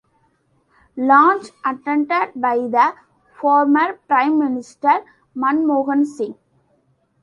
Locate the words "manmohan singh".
5.35-6.33